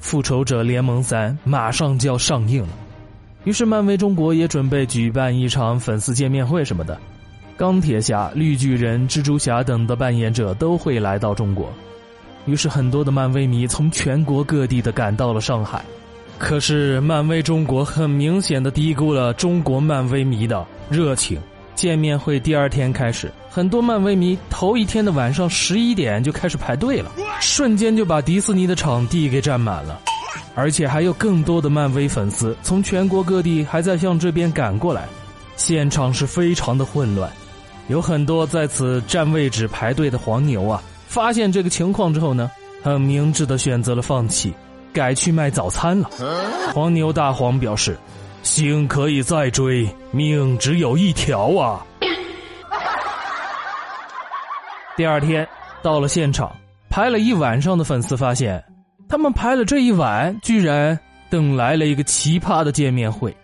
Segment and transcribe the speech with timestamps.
[0.00, 2.68] 复仇者联盟三》马上就要上映了，
[3.44, 6.98] 于是漫威中国也准备举办一场粉丝见面会什么的。
[7.56, 11.70] 钢铁侠、绿巨人、蜘蛛侠等的扮演者都会来到中国，
[12.46, 15.84] 于是很多的漫威迷从全国各地的赶到了上海。
[16.38, 21.38] 可是漫威中国很明显的低估了中国漫威迷的热情。
[21.80, 29.98] 见面会第二天开始，很多漫威迷头一天的晚上十一点就开始排队了，瞬间就把迪士尼的场地给占满了，
[30.54, 35.08] 而且还有更多的漫威粉丝从全国各地还在向这边赶过来，
[35.56, 37.32] 现场是非常的混乱，
[37.88, 42.50] 有很多在此占位置排队的黄牛啊，发现这个情况之后呢，
[42.82, 44.52] 很明智的选择了放弃，
[44.92, 46.10] 改去卖早餐了。
[46.74, 47.96] 黄牛大黄表示。
[48.42, 51.84] 星可以再追，命只有一条啊！
[54.96, 55.46] 第二天
[55.82, 56.50] 到了现场，
[56.88, 58.62] 排了一晚上的粉丝发现，
[59.08, 60.98] 他们排了这一晚，居然
[61.30, 63.34] 等来了一个奇葩的见面会。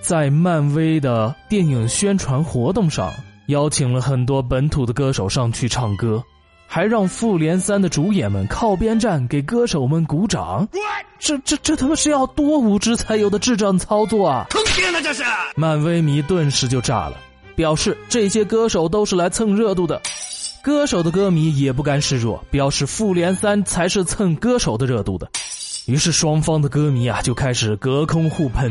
[0.00, 3.12] 在漫威的电影宣传活动上，
[3.46, 6.22] 邀请了很多本土的歌手上去唱歌。
[6.72, 10.68] 还让复联三的主演们靠边站，给歌手们鼓掌，
[11.18, 14.46] 这这这他妈是要多无知才有的智障操作啊！
[14.50, 15.24] 坑爹呢这是！
[15.56, 17.16] 漫威迷顿时就炸了，
[17.56, 20.00] 表示这些歌手都是来蹭热度的。
[20.62, 25.28] 歌手的歌迷也不甘示弱，表示复联三才是蹭歌手的热度的。
[25.86, 28.70] 于是双方的歌迷啊就开始隔空互喷，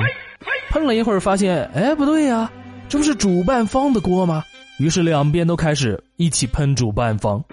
[0.69, 2.49] 喷了一会儿发现，哎不对呀，
[2.87, 4.41] 这不是主办方的锅吗？
[4.77, 7.43] 于是两边都开始一起喷主办方。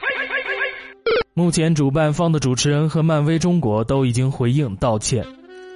[1.39, 5.23] 目前主办方的主持人和漫威中国都已经回应道歉，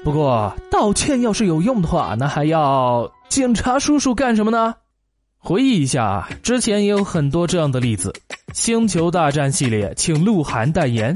[0.02, 4.74] 不过道歉要是有用的话，那还要警察叔叔干什么呢？
[5.36, 8.10] 回忆一下，之前也有很多这样的例子：
[8.54, 11.14] 星球大战系列请鹿晗代言，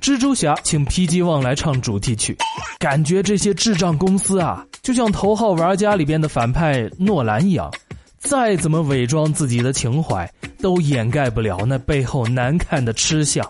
[0.00, 2.36] 蜘蛛侠请 PG 旺来唱主题曲，
[2.80, 7.70] 感觉这些智障公司啊，就像《头号玩家》里边的反派诺兰一样，
[8.18, 10.28] 再怎么伪装自己的情怀，
[10.60, 13.48] 都掩盖不了那背后难看的吃相。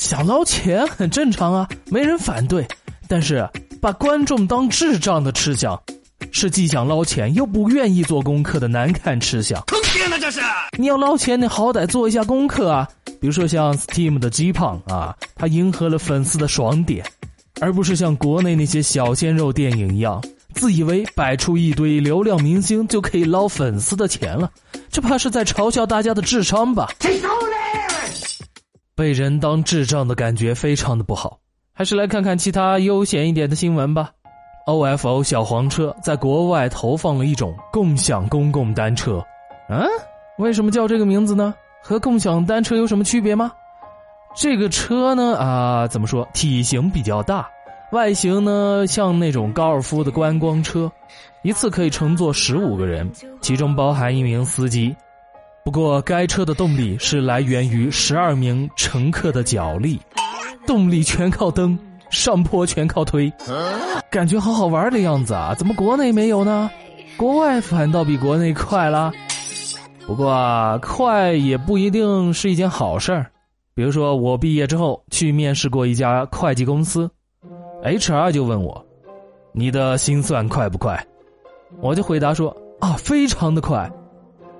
[0.00, 2.66] 想捞钱很正常啊，没人反对。
[3.06, 3.46] 但是
[3.82, 5.78] 把观众当智障的吃相，
[6.32, 9.62] 是既想捞钱又不愿意做功课的难看吃相。
[9.66, 10.40] 坑爹呢这是！
[10.78, 12.88] 你要捞钱，你好歹做一下功课啊。
[13.20, 17.04] 比如说像 Steam 的鸡胖啊，他迎合了粉丝的爽点，
[17.60, 20.24] 而不是像国内那些小鲜肉电影一样，
[20.54, 24.50] 自以为摆出一堆流量明星就可以捞粉丝的钱了。
[24.90, 26.88] 这怕是在嘲笑大家的智商吧？
[29.00, 31.38] 被人当智障的感觉非常的不好，
[31.72, 34.10] 还是来看看其他悠闲一点的新闻吧。
[34.66, 39.24] OFO 小黄车在国外投放了一种共享公共单车，
[39.70, 39.88] 嗯，
[40.36, 41.54] 为什么叫这个名字呢？
[41.82, 43.50] 和共享单车有什么区别吗？
[44.36, 46.28] 这个车呢啊，怎么说？
[46.34, 47.48] 体型比较大，
[47.92, 50.92] 外形呢像那种高尔夫的观光车，
[51.40, 54.94] 一次可以乘坐十五个人，其中包含一名司机。
[55.62, 60.00] 不过，该车的动力是来源于十二名乘客的脚力，
[60.66, 61.78] 动力全靠蹬，
[62.10, 63.30] 上坡全靠推，
[64.10, 65.54] 感觉好好玩的样子啊！
[65.56, 66.70] 怎么国内没有呢？
[67.16, 69.12] 国外反倒比国内快了。
[70.06, 73.30] 不过啊，快也不一定是一件好事儿。
[73.74, 77.08] 比如说，我毕业之后去面试过一家会计公司
[77.84, 78.84] ，HR 就问我
[79.52, 81.06] ：“你的心算快不快？”
[81.80, 83.88] 我就回答说：“啊，非常的快。”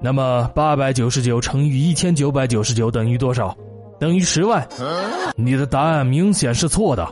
[0.02, 3.56] 那么八百九十九乘以一千九百九十九等于多少？
[3.98, 4.66] 等于十万。
[5.36, 7.06] 你的答案明显是错的，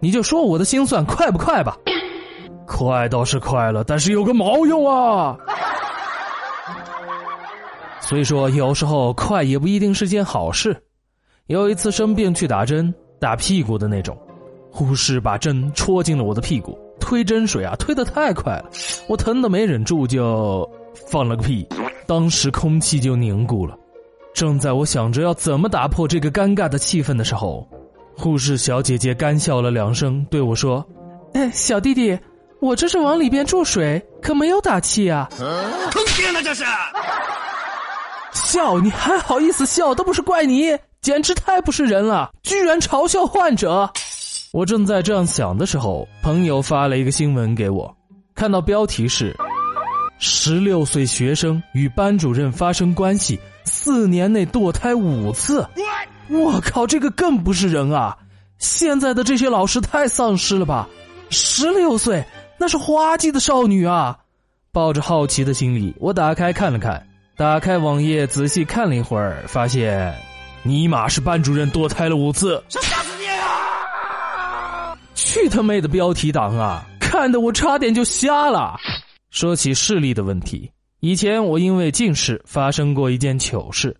[0.00, 1.78] 你就说我的心算快不快吧？
[2.66, 5.36] 快倒是快了，但是有个毛用啊！
[8.00, 10.76] 所以说，有时候快也不一定是件好事。
[11.46, 14.18] 有一次生病去打针，打屁股的那种，
[14.70, 18.64] 护士把针戳进了我的屁股，推针水啊，推得太快了，
[19.08, 20.68] 我疼的没忍住就
[21.08, 21.66] 放了个屁。
[22.12, 23.74] 当时空气就凝固了，
[24.34, 27.66] 正在我想着要怎么打破这个尴尬的气氛的时候，
[28.14, 30.86] 护士小姐姐干笑了两声，对我说
[31.32, 32.18] ：“哎，小弟弟，
[32.60, 35.26] 我这是往里边注水，可没有打气啊！”
[35.90, 36.64] 坑爹呢这是！
[38.34, 39.94] 笑你还好意思笑？
[39.94, 42.30] 都不是怪你，简直太不是人了！
[42.42, 43.90] 居然嘲笑患者！
[44.52, 47.96] 我正在这样想的时候，朋友发了一个新闻给我，
[48.34, 49.34] 看到标题是。
[50.24, 55.66] 十六岁学生与班主任发生关系，四年内堕胎五次。
[56.28, 58.16] 我靠，这个更不是人啊！
[58.56, 60.88] 现在的这些老师太丧尸了吧？
[61.28, 62.24] 十六岁，
[62.56, 64.16] 那是花季的少女啊！
[64.70, 67.04] 抱着好奇的心理，我打开看了看，
[67.36, 70.14] 打开网页仔细看了一会儿，发现
[70.62, 72.62] 尼玛是班主任堕胎了五次。
[75.16, 76.86] 去他妹的标题党啊！
[77.00, 78.78] 看得我差点就瞎了。
[79.32, 80.70] 说起视力的问题，
[81.00, 83.96] 以前我因为近视发生过一件糗事。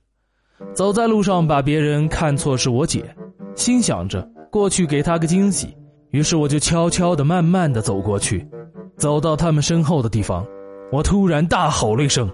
[0.75, 3.03] 走在路上，把别人看错是我姐，
[3.57, 4.21] 心想着
[4.51, 5.75] 过去给她个惊喜，
[6.11, 8.47] 于是我就悄悄的、慢慢的走过去。
[8.99, 10.47] 走到他们身后的地方，
[10.93, 12.29] 我突然大吼了一声，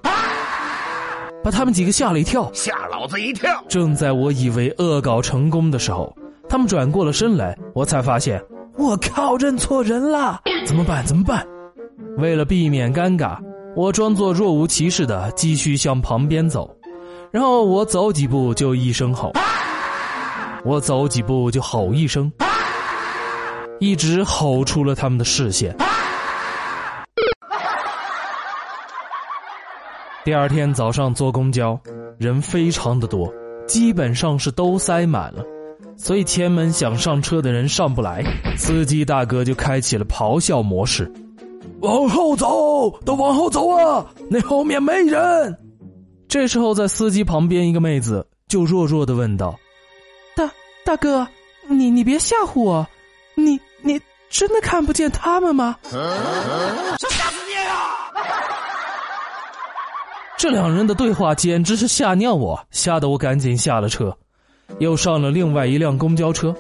[1.45, 3.63] 把他们几个吓了一跳，吓老子一跳。
[3.69, 6.13] 正在我以为恶搞成功的时候，
[6.49, 8.43] 他们转过了身来，我才发现，
[8.77, 10.41] 我靠，认错人了！
[10.67, 11.07] 怎么办？
[11.07, 11.47] 怎么办？
[12.19, 13.39] 为了避免尴尬，
[13.77, 16.69] 我装作若无其事的继续向旁边走，
[17.31, 19.33] 然后我走几步就一声吼，
[20.65, 22.31] 我走几步就吼一声，
[23.79, 25.77] 一直吼出了他们的视线。
[30.25, 31.81] 第二天早上坐公交，
[32.19, 33.33] 人非常的多，
[33.69, 35.45] 基本上是都塞满了，
[35.97, 38.25] 所以前门想上车的人上不来，
[38.57, 41.11] 司机大哥就开启了咆哮模式
[41.81, 45.57] ：“往后走，都往后走啊，那后面没人。”
[46.29, 49.59] 这时候，在司机旁边一个妹子就弱弱的问道
[50.37, 50.51] ：“大
[50.85, 51.27] 大哥，
[51.69, 52.87] 你你别吓唬我，
[53.35, 53.99] 你你
[54.29, 55.99] 真的看不见他们吗？”吓
[57.09, 57.97] 死你啊！
[60.37, 64.15] 这两人的对话简直是吓尿我，吓得我赶紧下了车，
[64.81, 66.55] 又上了另外一辆公交车。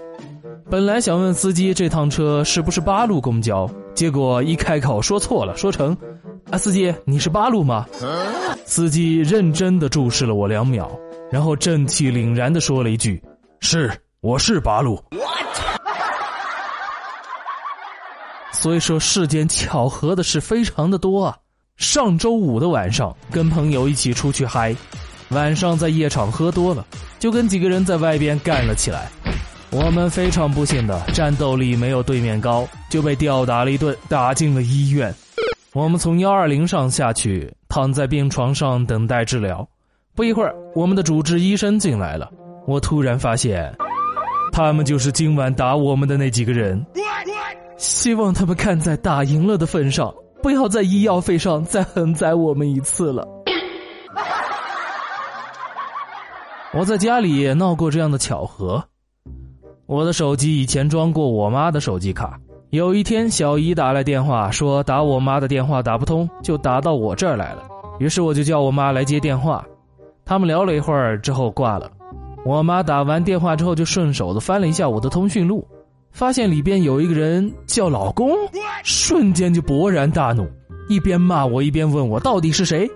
[0.70, 5.96] 本来想问司机这趟车是不是八路公交，结果一开口说错了，说成
[6.52, 7.84] ：“啊，司机你是八路吗？”
[8.64, 10.88] 司机认真的注视了我两秒，
[11.32, 13.20] 然后正气凛然的说了一句
[13.58, 13.90] ：“是，
[14.20, 15.02] 我是八路。”
[18.52, 21.36] 所以说世间巧合的事非常的多啊。
[21.76, 24.76] 上周五的晚上，跟朋友一起出去嗨，
[25.30, 26.86] 晚上在夜场喝多了，
[27.18, 29.10] 就跟几个人在外边干了起来。
[29.70, 35.14] 我们非常不幸的战斗力没有对面高，就被吊打了一顿，打进了医院。
[35.74, 39.68] 我们从幺二零上下去，躺在病床上等待治疗。
[40.14, 42.30] 不一会儿，我们的主治医生进来了。
[42.66, 43.72] 我突然发现，
[44.52, 46.84] 他们就是今晚打我们的那几个人。
[47.76, 50.12] 希望他们看在打赢了的份上。
[50.42, 53.26] 不要在医药费上再横宰我们一次了。
[56.72, 58.82] 我在家里也闹过这样的巧合。
[59.88, 62.38] 我的手机以前装过我妈的手机卡，
[62.68, 67.62] 有一天小姨打来电话说打我妈的电话打不通，就打到我这儿来了。
[67.98, 69.64] 于是我就叫我妈来接电话，
[70.26, 71.90] 他们聊了一会儿之后挂了。
[72.44, 75.66] 我妈打完电话之后就顺手的翻了一下我的通讯录。
[76.12, 78.30] 发现里边有一个人叫老公，
[78.84, 80.46] 瞬间就勃然大怒，
[80.90, 82.86] 一边骂我一边问我到底是谁。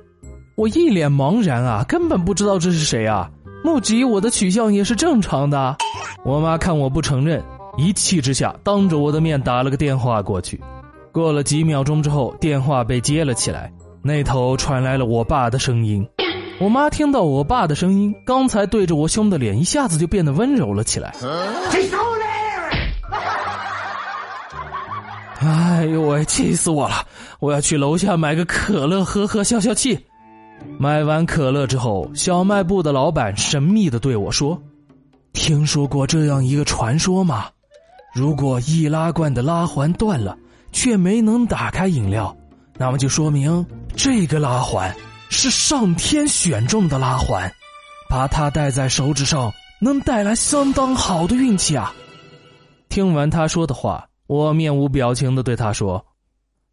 [0.57, 3.31] 我一脸茫然啊，根本不知道这是谁啊。
[3.65, 5.77] 目击我的取向也是正常的。
[6.25, 7.43] 我妈看我不承认，
[7.77, 10.61] 一气之下当着我的面打了个电话过去。
[11.13, 13.73] 过了几秒钟之后，电话被接了起来，
[14.03, 16.07] 那头传来了我爸的声音。
[16.59, 21.15] 我妈听到我爸的声音，刚才对着我凶的脸一下子就变得温柔了起来。
[25.45, 26.25] 哎呦喂！
[26.25, 26.95] 气死我了！
[27.41, 29.99] 我要去楼下买个可乐喝喝消消气。
[30.79, 34.61] 买完可乐之后，小卖部的老板神秘的对我说
[35.33, 37.49] ：“听说过这样一个传说吗？
[38.15, 40.37] 如果易拉罐的拉环断了，
[40.73, 42.37] 却没能打开饮料，
[42.77, 43.65] 那么就说明
[43.97, 44.95] 这个拉环
[45.31, 47.53] 是上天选中的拉环，
[48.09, 51.95] 把它戴在手指上能带来相当好的运气啊！”
[52.89, 54.07] 听完他说的话。
[54.29, 56.07] 我面无表情的对他说：“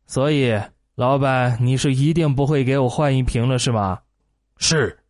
[0.08, 0.58] 所以，
[1.00, 3.98] 老板，你是一定不会给我换一瓶了，是吗
[4.60, 5.00] ？”“是。”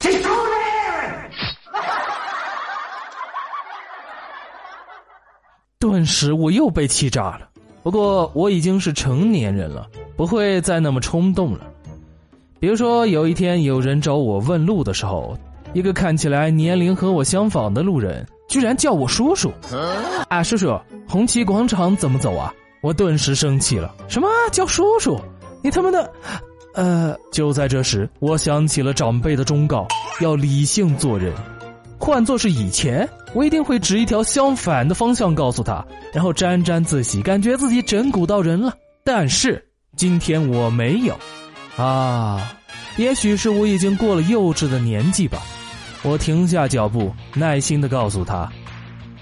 [5.79, 7.49] 顿时我又被气炸了。
[7.81, 11.61] 不过我已经是成年人了，不会再那么冲动了。
[12.59, 15.35] 比如说，有一天有人找我问路的时候，
[15.73, 18.23] 一个看起来年龄和我相仿的路人。
[18.47, 19.51] 居然叫我叔叔！
[20.29, 22.53] 啊，叔叔，红旗广场怎么走啊？
[22.81, 23.95] 我顿时生气了。
[24.07, 25.19] 什么叫叔叔？
[25.61, 26.11] 你他妈的！
[26.73, 29.87] 呃，就在这时，我想起了长辈的忠告，
[30.21, 31.33] 要理性做人。
[31.97, 38.73] 换做是以前，我一定会指一条相反的方向告诉他，然后沾沾自喜，感觉自己整蛊到人了。
[39.03, 39.61] 但是
[39.97, 41.13] 今天我没有。
[41.75, 42.53] 啊，
[42.97, 45.41] 也许是我已经过了幼稚的年纪吧。
[46.03, 48.49] 我停下脚步，耐心的告诉他：“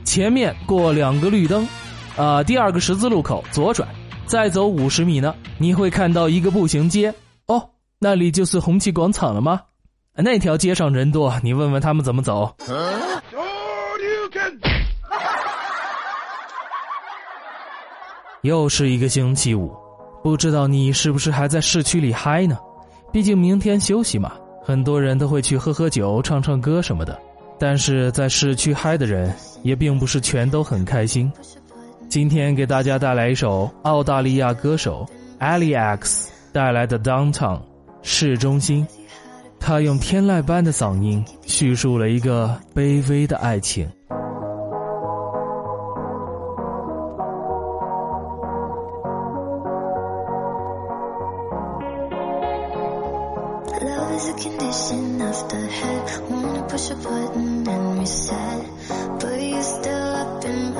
[0.05, 1.67] 前面过两个绿灯，
[2.15, 3.89] 啊，第二个十字路口左转，
[4.27, 7.13] 再走五十米呢，你会看到一个步行街。
[7.45, 9.61] 哦，那里就是红旗广场了吗？
[10.15, 12.53] 那条街上人多，你问问他们怎么走。”
[18.41, 19.73] 又是一个星期五，
[20.21, 22.57] 不知道你是不是还在市区里嗨呢？
[23.11, 27.17] 毕竟明天休息嘛，很多人都会去喝喝酒、唱唱歌什么的。
[27.57, 31.31] 但是在市区嗨的人也并不是全都很开心。
[32.09, 35.05] 今天给大家带来一首澳大利亚歌手
[35.39, 37.59] Ali X 带来的《Downtown》
[38.01, 38.87] 市中心。
[39.59, 43.89] 他用天籁般的嗓音叙述了一个卑微的爱情。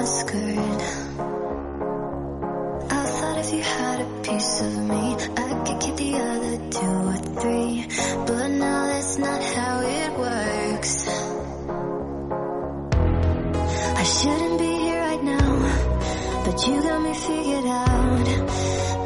[0.08, 0.82] Skirt.
[2.90, 6.94] I thought if you had a piece of me, I could keep the other two
[7.12, 7.86] or three.
[8.26, 11.08] But now that's not how it works.
[14.02, 15.50] I shouldn't be here right now.
[16.46, 18.28] But you got me figured out.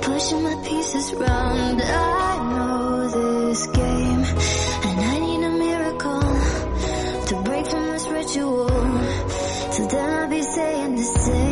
[0.04, 1.82] Pushing my pieces round.
[1.82, 4.24] I know this game.
[4.88, 6.22] And I need a miracle
[7.30, 8.71] to break from this ritual
[11.02, 11.51] say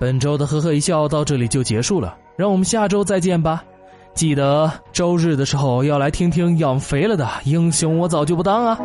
[0.00, 3.62] 本周的呵呵一笑到这里就结束了，让我们下周再见吧。
[4.14, 8.80] 记得周日的时候要来听听养肥了的英雄，我早就不当啊。